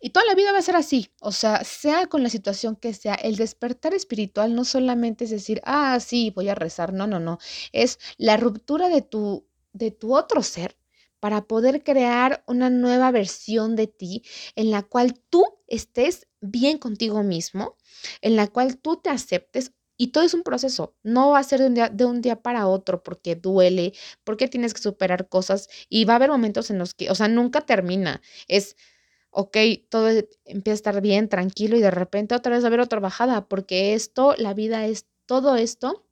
Y 0.00 0.10
toda 0.10 0.26
la 0.26 0.34
vida 0.34 0.52
va 0.52 0.58
a 0.58 0.62
ser 0.62 0.76
así, 0.76 1.10
o 1.20 1.30
sea, 1.32 1.62
sea 1.64 2.06
con 2.06 2.22
la 2.22 2.30
situación 2.30 2.76
que 2.76 2.94
sea, 2.94 3.14
el 3.14 3.36
despertar 3.36 3.92
espiritual 3.94 4.54
no 4.54 4.64
solamente 4.64 5.24
es 5.24 5.30
decir, 5.30 5.60
ah, 5.64 6.00
sí, 6.00 6.32
voy 6.34 6.48
a 6.48 6.54
rezar, 6.54 6.92
no, 6.94 7.06
no, 7.06 7.20
no, 7.20 7.38
es 7.72 7.98
la 8.16 8.36
ruptura 8.38 8.88
de 8.88 9.02
tu 9.02 9.46
de 9.72 9.90
tu 9.90 10.16
otro 10.16 10.42
ser 10.42 10.76
para 11.20 11.42
poder 11.46 11.84
crear 11.84 12.42
una 12.46 12.70
nueva 12.70 13.10
versión 13.10 13.76
de 13.76 13.86
ti 13.86 14.22
en 14.56 14.70
la 14.70 14.82
cual 14.82 15.20
tú 15.30 15.44
estés 15.68 16.26
bien 16.40 16.78
contigo 16.78 17.22
mismo, 17.22 17.76
en 18.22 18.36
la 18.36 18.48
cual 18.48 18.78
tú 18.78 18.96
te 18.96 19.10
aceptes. 19.10 19.72
Y 20.00 20.12
todo 20.12 20.24
es 20.24 20.32
un 20.32 20.42
proceso, 20.42 20.96
no 21.02 21.32
va 21.32 21.40
a 21.40 21.42
ser 21.42 21.60
de 21.60 22.04
un, 22.06 22.22
día, 22.22 22.40
para 22.40 22.66
otro 22.66 23.02
porque 23.02 23.36
duele, 23.36 23.92
porque 24.24 24.48
tienes 24.48 24.72
que 24.72 24.80
superar 24.80 25.28
cosas 25.28 25.68
y 25.90 26.06
va 26.06 26.14
a 26.14 26.16
haber 26.16 26.30
momentos 26.30 26.70
en 26.70 26.78
los 26.78 26.94
que, 26.94 27.10
o 27.10 27.14
sea, 27.14 27.28
nunca 27.28 27.60
termina. 27.60 28.22
Es, 28.48 28.76
ok, 29.30 29.58
todo 29.90 30.08
empieza 30.46 30.72
a 30.72 30.80
estar 30.80 31.00
bien, 31.02 31.28
tranquilo 31.28 31.76
y 31.76 31.82
de 31.82 31.90
repente 31.90 32.34
otra 32.34 32.52
vez 32.52 32.62
va 32.62 32.68
a 32.68 32.68
haber 32.68 32.80
otra 32.80 32.98
bajada 33.00 33.46
porque 33.46 33.92
esto, 33.92 34.34
la 34.38 34.54
vida 34.54 34.86
es, 34.86 35.06
todo 35.26 35.56
esto 35.56 36.06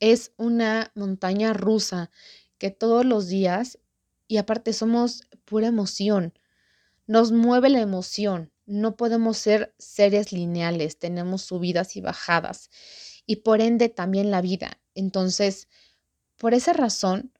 es 0.00 0.32
una 0.36 0.90
montaña 0.96 1.52
rusa 1.52 2.10
que 2.58 2.72
todos 2.72 3.04
los 3.04 3.28
días, 3.28 3.78
y 4.26 4.38
aparte 4.38 4.72
somos 4.72 5.22
pura 5.44 5.68
emoción, 5.68 6.34
nos 7.06 7.30
mueve 7.30 7.68
la 7.68 7.80
emoción, 7.80 8.50
no 8.66 8.96
podemos 8.96 9.36
ser 9.38 9.74
seres 9.78 10.32
lineales, 10.32 10.98
tenemos 10.98 11.42
subidas 11.42 11.96
y 11.96 12.00
bajadas, 12.00 12.70
y 13.26 13.36
por 13.36 13.60
ende 13.60 13.88
también 13.88 14.30
la 14.30 14.40
vida. 14.40 14.80
Entonces, 14.94 15.68
por 16.36 16.54
esa 16.54 16.72
razón, 16.72 17.32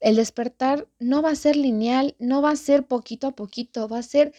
el 0.00 0.16
despertar 0.16 0.88
no 0.98 1.22
va 1.22 1.30
a 1.30 1.36
ser 1.36 1.56
lineal, 1.56 2.16
no 2.18 2.42
va 2.42 2.50
a 2.50 2.56
ser 2.56 2.86
poquito 2.86 3.28
a 3.28 3.36
poquito, 3.36 3.88
va 3.88 3.98
a 3.98 4.02
ser 4.02 4.34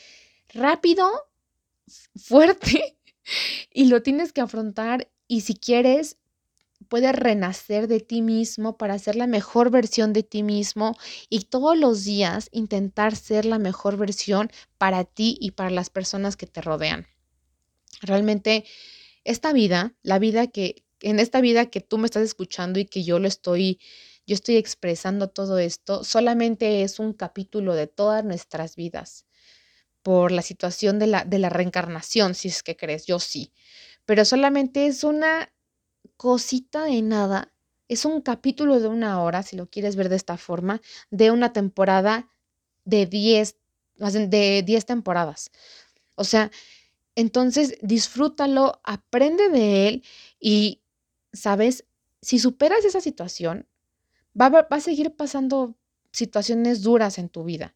rápido, 0.54 1.10
fuerte, 2.16 2.98
y 3.74 3.86
lo 3.86 4.02
tienes 4.04 4.34
que 4.34 4.42
afrontar. 4.42 5.10
Y 5.28 5.42
si 5.42 5.56
quieres, 5.56 6.18
puedes 6.88 7.14
renacer 7.14 7.88
de 7.88 8.00
ti 8.00 8.22
mismo 8.22 8.78
para 8.78 9.00
ser 9.00 9.16
la 9.16 9.28
mejor 9.28 9.70
versión 9.70 10.14
de 10.14 10.24
ti 10.24 10.44
mismo 10.44 10.98
y 11.30 11.46
todos 11.46 11.78
los 11.78 12.04
días 12.04 12.50
intentar 12.52 13.16
ser 13.16 13.46
la 13.46 13.60
mejor 13.60 13.98
versión 13.98 14.52
para 14.78 15.04
ti 15.04 15.38
y 15.40 15.52
para 15.52 15.70
las 15.70 15.90
personas 15.90 16.38
que 16.38 16.48
te 16.48 16.62
rodean. 16.62 17.08
Realmente 18.02 18.66
esta 19.24 19.54
vida, 19.54 19.96
la 20.04 20.20
vida 20.20 20.48
que 20.48 20.84
en 21.02 21.20
esta 21.20 21.42
vida 21.42 21.68
que 21.68 21.82
tú 21.82 21.98
me 21.98 22.06
estás 22.06 22.24
escuchando 22.24 22.80
y 22.80 22.86
que 22.86 23.04
yo 23.04 23.20
lo 23.20 23.28
estoy 23.28 23.80
yo 24.28 24.34
estoy 24.34 24.58
expresando 24.58 25.30
todo 25.30 25.58
esto, 25.58 26.04
solamente 26.04 26.84
es 26.84 27.00
un 27.00 27.14
capítulo 27.14 27.74
de 27.76 27.88
todas 27.88 28.26
nuestras 28.26 28.76
vidas 28.76 29.26
por 30.04 30.32
la 30.34 30.42
situación 30.42 31.00
de 31.00 31.08
la, 31.08 31.24
de 31.24 31.40
la 31.40 31.50
reencarnación, 31.50 32.36
si 32.36 32.50
es 32.50 32.62
que 32.62 32.76
crees, 32.76 33.06
yo 33.06 33.20
sí, 33.20 33.54
pero 34.06 34.26
solamente 34.26 34.86
es 34.88 35.06
una 35.06 35.54
cosita 36.18 36.86
de 36.86 37.02
nada. 37.02 37.54
Es 37.88 38.06
un 38.06 38.22
capítulo 38.22 38.80
de 38.80 38.88
una 38.88 39.22
hora, 39.22 39.44
si 39.44 39.56
lo 39.56 39.70
quieres 39.70 39.96
ver 39.96 40.10
de 40.10 40.18
esta 40.18 40.38
forma, 40.38 40.82
de 41.12 41.32
una 41.32 41.54
temporada 41.54 42.30
de 42.86 43.06
10, 43.06 43.58
de 43.98 44.64
10 44.66 44.86
temporadas. 44.86 45.52
O 46.16 46.24
sea, 46.24 46.52
entonces 47.16 47.78
disfrútalo, 47.82 48.82
aprende 48.84 49.50
de 49.50 49.88
él 49.88 50.04
y, 50.40 50.82
¿sabes? 51.34 51.86
Si 52.22 52.40
superas 52.40 52.86
esa 52.86 53.02
situación, 53.02 53.68
va 54.40 54.50
va 54.50 54.68
a 54.70 54.80
seguir 54.82 55.16
pasando 55.16 55.76
situaciones 56.12 56.82
duras 56.84 57.18
en 57.20 57.30
tu 57.30 57.44
vida. 57.44 57.76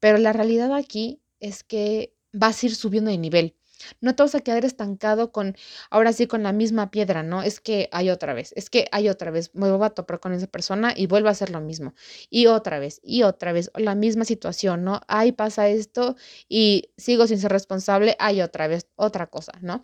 Pero 0.00 0.18
la 0.18 0.32
realidad 0.32 0.74
aquí 0.74 1.22
es 1.40 1.64
que 1.64 2.14
vas 2.32 2.62
a 2.62 2.66
ir 2.66 2.76
subiendo 2.76 3.10
de 3.10 3.18
nivel. 3.18 3.56
No 4.00 4.14
te 4.14 4.22
vas 4.22 4.34
a 4.34 4.40
quedar 4.40 4.64
estancado 4.64 5.32
con, 5.32 5.56
ahora 5.90 6.12
sí, 6.12 6.26
con 6.26 6.42
la 6.42 6.52
misma 6.52 6.90
piedra, 6.90 7.22
¿no? 7.22 7.42
Es 7.42 7.60
que 7.60 7.88
hay 7.92 8.10
otra 8.10 8.34
vez, 8.34 8.52
es 8.56 8.70
que 8.70 8.86
hay 8.92 9.08
otra 9.08 9.30
vez, 9.30 9.50
me 9.54 9.70
voy 9.70 9.84
a 9.86 9.90
topar 9.90 10.20
con 10.20 10.32
esa 10.32 10.46
persona 10.46 10.92
y 10.96 11.06
vuelvo 11.06 11.28
a 11.28 11.32
hacer 11.32 11.50
lo 11.50 11.60
mismo. 11.60 11.94
Y 12.30 12.46
otra 12.46 12.78
vez, 12.78 13.00
y 13.02 13.22
otra 13.22 13.52
vez, 13.52 13.70
la 13.76 13.94
misma 13.94 14.24
situación, 14.24 14.84
¿no? 14.84 15.00
Ahí 15.08 15.32
pasa 15.32 15.68
esto 15.68 16.16
y 16.48 16.90
sigo 16.96 17.26
sin 17.26 17.38
ser 17.38 17.52
responsable, 17.52 18.16
hay 18.18 18.42
otra 18.42 18.66
vez, 18.68 18.86
otra 18.96 19.26
cosa, 19.28 19.52
¿no? 19.60 19.82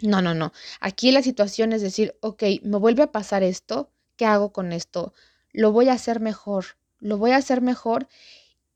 No, 0.00 0.20
no, 0.22 0.34
no. 0.34 0.52
Aquí 0.80 1.12
la 1.12 1.22
situación 1.22 1.72
es 1.72 1.82
decir, 1.82 2.16
ok, 2.20 2.42
me 2.62 2.78
vuelve 2.78 3.02
a 3.04 3.12
pasar 3.12 3.42
esto, 3.42 3.92
¿qué 4.16 4.26
hago 4.26 4.52
con 4.52 4.72
esto? 4.72 5.12
Lo 5.52 5.72
voy 5.72 5.88
a 5.88 5.92
hacer 5.94 6.20
mejor, 6.20 6.64
lo 6.98 7.18
voy 7.18 7.32
a 7.32 7.36
hacer 7.36 7.60
mejor 7.62 8.08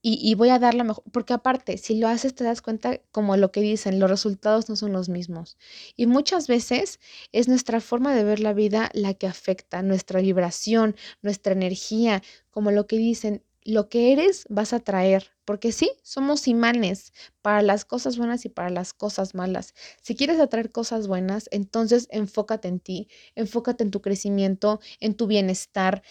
y, 0.08 0.34
voy 0.36 0.50
a 0.50 0.60
dar 0.60 0.74
la 0.74 0.84
mejor, 0.84 1.02
porque 1.10 1.32
aparte, 1.32 1.78
si 1.78 1.96
lo 1.96 2.06
haces 2.06 2.32
te 2.32 2.44
das 2.44 2.62
cuenta 2.62 3.00
como 3.10 3.36
lo 3.36 3.50
que 3.50 3.60
dicen, 3.60 3.98
los 3.98 4.08
resultados 4.08 4.68
no 4.68 4.76
son 4.76 4.92
los 4.92 5.08
mismos. 5.08 5.58
Y 5.96 6.06
muchas 6.06 6.46
veces 6.46 7.00
es 7.32 7.48
nuestra 7.48 7.80
forma 7.80 8.14
de 8.14 8.22
ver 8.22 8.38
la 8.38 8.52
vida 8.52 8.88
la 8.94 9.14
que 9.14 9.26
afecta, 9.26 9.82
nuestra 9.82 10.20
vibración, 10.20 10.94
nuestra 11.22 11.54
energía, 11.54 12.22
como 12.52 12.70
lo 12.70 12.86
que 12.86 12.98
dicen, 12.98 13.42
lo 13.64 13.88
que 13.88 14.12
eres 14.12 14.46
vas 14.48 14.72
a 14.72 14.78
traer, 14.78 15.32
porque 15.44 15.72
sí, 15.72 15.90
somos 16.04 16.46
imanes 16.46 17.12
para 17.42 17.60
las 17.62 17.84
cosas 17.84 18.16
buenas 18.16 18.44
y 18.44 18.48
para 18.48 18.70
las 18.70 18.92
cosas 18.92 19.34
malas. 19.34 19.74
Si 20.02 20.14
quieres 20.14 20.38
atraer 20.38 20.70
cosas 20.70 21.08
buenas, 21.08 21.48
entonces 21.50 22.06
enfócate 22.12 22.68
en 22.68 22.78
ti, 22.78 23.08
enfócate 23.34 23.82
en 23.82 23.90
tu 23.90 24.02
crecimiento, 24.02 24.78
en 25.00 25.14
tu 25.14 25.26
bienestar, 25.26 26.04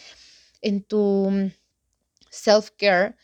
en 0.62 0.84
tu 0.84 1.30
mm, 1.32 1.54
self-care 2.30 3.16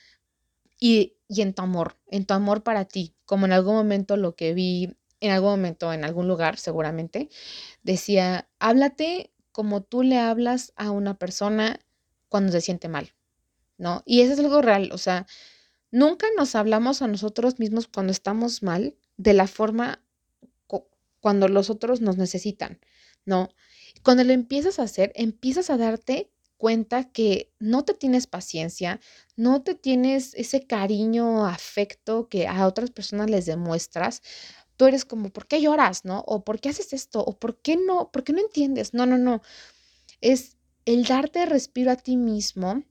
y, 0.81 1.15
en 1.29 1.53
tu 1.53 1.61
amor, 1.61 1.97
en 2.07 2.25
tu 2.25 2.33
amor 2.33 2.63
para 2.63 2.85
ti, 2.85 3.15
como 3.25 3.45
en 3.45 3.53
algún 3.53 3.75
momento 3.75 4.17
lo 4.17 4.35
que 4.35 4.53
vi, 4.53 4.97
en 5.21 5.31
algún 5.31 5.51
momento, 5.51 5.93
en 5.93 6.03
algún 6.03 6.27
lugar 6.27 6.57
seguramente, 6.57 7.29
decía, 7.83 8.49
háblate 8.59 9.31
como 9.51 9.83
tú 9.83 10.01
le 10.01 10.17
hablas 10.17 10.73
a 10.75 10.91
una 10.91 11.19
persona 11.19 11.79
cuando 12.29 12.51
se 12.51 12.61
siente 12.61 12.89
mal, 12.89 13.13
¿no? 13.77 14.01
Y 14.05 14.21
eso 14.21 14.33
es 14.33 14.39
algo 14.39 14.61
real, 14.61 14.89
o 14.91 14.97
sea, 14.97 15.27
nunca 15.91 16.25
nos 16.35 16.55
hablamos 16.55 17.01
a 17.03 17.07
nosotros 17.07 17.59
mismos 17.59 17.87
cuando 17.87 18.11
estamos 18.11 18.63
mal 18.63 18.95
de 19.17 19.33
la 19.33 19.47
forma 19.47 20.01
cuando 21.19 21.47
los 21.47 21.69
otros 21.69 22.01
nos 22.01 22.17
necesitan, 22.17 22.79
¿no? 23.25 23.49
Cuando 24.01 24.23
lo 24.23 24.33
empiezas 24.33 24.79
a 24.79 24.83
hacer, 24.83 25.11
empiezas 25.13 25.69
a 25.69 25.77
darte 25.77 26.31
cuenta 26.61 27.11
que 27.11 27.51
no 27.59 27.83
te 27.85 27.95
tienes 27.95 28.27
paciencia, 28.27 28.99
no 29.35 29.63
te 29.63 29.73
tienes 29.73 30.35
ese 30.35 30.67
cariño, 30.67 31.47
afecto 31.47 32.29
que 32.29 32.47
a 32.47 32.67
otras 32.67 32.91
personas 32.91 33.31
les 33.31 33.47
demuestras, 33.47 34.21
tú 34.77 34.85
eres 34.85 35.03
como, 35.03 35.31
¿por 35.31 35.47
qué 35.47 35.59
lloras, 35.59 36.05
no? 36.05 36.23
O 36.27 36.43
¿por 36.43 36.59
qué 36.59 36.69
haces 36.69 36.93
esto? 36.93 37.21
O 37.25 37.39
¿por 37.39 37.59
qué 37.63 37.77
no? 37.77 38.11
¿Por 38.11 38.23
qué 38.23 38.33
no 38.33 38.41
entiendes? 38.41 38.93
No, 38.93 39.07
no, 39.07 39.17
no. 39.17 39.41
Es 40.21 40.57
el 40.85 41.05
darte 41.05 41.47
respiro 41.47 41.91
a 41.91 41.95
ti 41.95 42.15
mismo 42.17 42.83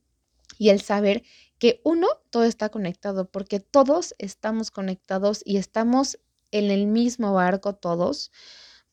y 0.59 0.69
el 0.69 0.81
saber 0.81 1.23
que 1.59 1.81
uno, 1.85 2.07
todo 2.29 2.43
está 2.43 2.69
conectado, 2.69 3.31
porque 3.31 3.61
todos 3.61 4.15
estamos 4.19 4.71
conectados 4.71 5.43
y 5.45 5.57
estamos 5.57 6.19
en 6.51 6.71
el 6.71 6.87
mismo 6.87 7.33
barco 7.33 7.75
todos. 7.75 8.31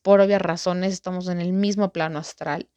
Por 0.03 0.21
obvias 0.21 0.41
razones, 0.41 0.93
estamos 0.93 1.27
en 1.27 1.41
el 1.41 1.53
mismo 1.53 1.91
plano 1.91 2.19
astral. 2.19 2.69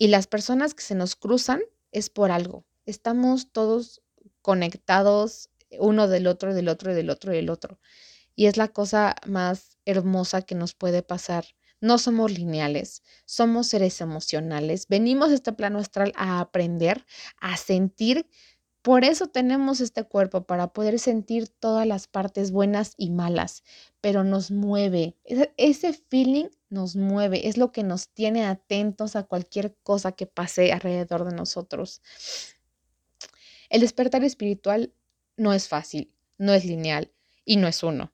Y 0.00 0.08
las 0.08 0.26
personas 0.26 0.72
que 0.72 0.82
se 0.82 0.94
nos 0.94 1.14
cruzan 1.14 1.60
es 1.92 2.08
por 2.08 2.30
algo. 2.30 2.64
Estamos 2.86 3.52
todos 3.52 4.00
conectados 4.40 5.50
uno 5.78 6.08
del 6.08 6.26
otro, 6.26 6.54
del 6.54 6.68
otro, 6.68 6.94
del 6.94 7.10
otro, 7.10 7.32
del 7.32 7.50
otro. 7.50 7.78
Y 8.34 8.46
es 8.46 8.56
la 8.56 8.68
cosa 8.68 9.14
más 9.26 9.76
hermosa 9.84 10.40
que 10.40 10.54
nos 10.54 10.72
puede 10.72 11.02
pasar. 11.02 11.44
No 11.82 11.98
somos 11.98 12.32
lineales, 12.32 13.02
somos 13.26 13.66
seres 13.66 14.00
emocionales. 14.00 14.86
Venimos 14.88 15.32
a 15.32 15.34
este 15.34 15.52
plano 15.52 15.78
astral 15.78 16.14
a 16.16 16.40
aprender, 16.40 17.04
a 17.38 17.58
sentir 17.58 18.26
Por 18.82 19.04
eso 19.04 19.26
tenemos 19.26 19.80
este 19.80 20.04
cuerpo, 20.04 20.44
para 20.44 20.68
poder 20.72 20.98
sentir 20.98 21.48
todas 21.48 21.86
las 21.86 22.06
partes 22.06 22.50
buenas 22.50 22.94
y 22.96 23.10
malas, 23.10 23.62
pero 24.00 24.24
nos 24.24 24.50
mueve. 24.50 25.16
Ese, 25.58 25.92
feeling 25.92 26.46
nos 26.70 26.96
mueve, 26.96 27.46
es 27.48 27.58
lo 27.58 27.72
que 27.72 27.82
nos 27.82 28.08
tiene 28.08 28.46
atentos 28.46 29.16
a 29.16 29.24
cualquier 29.24 29.76
cosa 29.82 30.12
que 30.12 30.26
pase 30.26 30.72
alrededor 30.72 31.28
de 31.28 31.36
nosotros. 31.36 32.00
El 33.68 33.82
despertar 33.82 34.24
espiritual 34.24 34.94
no 35.36 35.52
es 35.52 35.68
fácil, 35.68 36.10
no 36.38 36.54
es 36.54 36.64
lineal 36.64 37.12
y 37.44 37.56
no 37.56 37.68
es 37.68 37.82
uno 37.82 38.12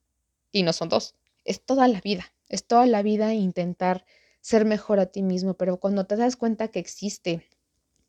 y 0.51 0.65
no 0.65 0.73
son 0.73 0.89
dos. 0.89 1.15
Es 1.45 1.65
toda 1.65 1.87
la 1.87 2.01
vida, 2.01 2.33
es 2.49 2.67
toda 2.67 2.87
la 2.87 3.03
vida 3.03 3.35
intentar 3.35 4.05
ser 4.41 4.65
mejor 4.65 4.99
a 4.99 5.07
ti 5.07 5.23
mismo, 5.23 5.55
pero 5.55 5.79
cuando 5.79 6.07
te 6.07 6.17
das 6.17 6.35
cuenta 6.35 6.69
que 6.69 6.81
existe 6.81 7.49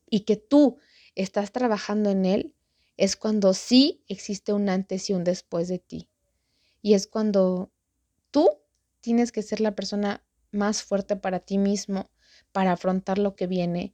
y 0.09 0.21
que 0.21 0.37
tú 0.37 0.77
estás 1.17 1.51
trabajando 1.51 2.09
en 2.09 2.25
él, 2.25 2.53
es 2.95 3.15
cuando 3.15 3.53
sí 3.53 4.03
existe 4.07 4.53
un 4.53 4.69
antes 4.69 5.09
y 5.09 5.13
un 5.13 5.24
después 5.24 5.67
de 5.67 5.79
ti. 5.79 6.09
Y 6.81 6.93
es 6.93 7.07
cuando 7.07 7.71
tú 8.31 8.50
tienes 9.01 9.31
que 9.31 9.41
ser 9.41 9.59
la 9.59 9.75
persona 9.75 10.24
más 10.51 10.83
fuerte 10.83 11.15
para 11.15 11.39
ti 11.39 11.57
mismo, 11.57 12.09
para 12.51 12.71
afrontar 12.71 13.17
lo 13.17 13.36
que 13.36 13.47
viene. 13.47 13.93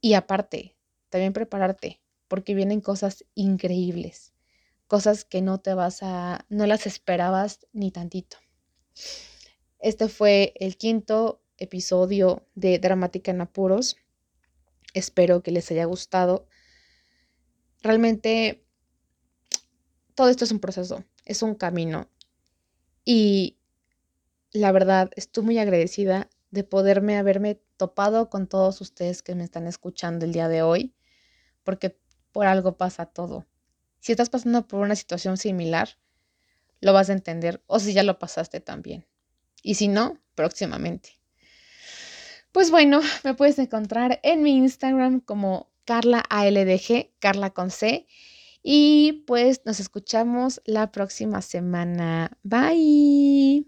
Y 0.00 0.14
aparte, 0.14 0.76
también 1.08 1.32
prepararte, 1.32 2.00
porque 2.28 2.54
vienen 2.54 2.80
cosas 2.80 3.24
increíbles, 3.34 4.34
cosas 4.86 5.24
que 5.24 5.42
no 5.42 5.60
te 5.60 5.74
vas 5.74 6.02
a, 6.02 6.44
no 6.48 6.66
las 6.66 6.86
esperabas 6.86 7.66
ni 7.72 7.90
tantito. 7.90 8.38
Este 9.78 10.08
fue 10.08 10.54
el 10.56 10.76
quinto 10.76 11.42
episodio 11.58 12.46
de 12.54 12.78
Dramática 12.78 13.30
en 13.30 13.40
Apuros. 13.40 13.96
Espero 14.96 15.42
que 15.42 15.50
les 15.50 15.70
haya 15.70 15.84
gustado. 15.84 16.48
Realmente 17.82 18.64
todo 20.14 20.30
esto 20.30 20.44
es 20.44 20.52
un 20.52 20.58
proceso, 20.58 21.04
es 21.26 21.42
un 21.42 21.54
camino. 21.54 22.08
Y 23.04 23.58
la 24.52 24.72
verdad, 24.72 25.10
estoy 25.14 25.44
muy 25.44 25.58
agradecida 25.58 26.30
de 26.50 26.64
poderme 26.64 27.18
haberme 27.18 27.60
topado 27.76 28.30
con 28.30 28.46
todos 28.46 28.80
ustedes 28.80 29.22
que 29.22 29.34
me 29.34 29.44
están 29.44 29.66
escuchando 29.66 30.24
el 30.24 30.32
día 30.32 30.48
de 30.48 30.62
hoy, 30.62 30.94
porque 31.62 32.00
por 32.32 32.46
algo 32.46 32.78
pasa 32.78 33.04
todo. 33.04 33.46
Si 34.00 34.12
estás 34.12 34.30
pasando 34.30 34.66
por 34.66 34.80
una 34.80 34.96
situación 34.96 35.36
similar, 35.36 35.98
lo 36.80 36.94
vas 36.94 37.10
a 37.10 37.12
entender, 37.12 37.62
o 37.66 37.80
si 37.80 37.92
ya 37.92 38.02
lo 38.02 38.18
pasaste 38.18 38.60
también. 38.60 39.06
Y 39.62 39.74
si 39.74 39.88
no, 39.88 40.18
próximamente. 40.34 41.15
Pues 42.56 42.70
bueno, 42.70 43.02
me 43.22 43.34
puedes 43.34 43.58
encontrar 43.58 44.18
en 44.22 44.42
mi 44.42 44.56
Instagram 44.56 45.20
como 45.20 45.70
Carla 45.84 46.24
ALDG, 46.30 47.10
Carla 47.18 47.50
con 47.50 47.70
C. 47.70 48.06
Y 48.62 49.24
pues 49.26 49.60
nos 49.66 49.78
escuchamos 49.78 50.62
la 50.64 50.90
próxima 50.90 51.42
semana. 51.42 52.30
Bye. 52.44 53.46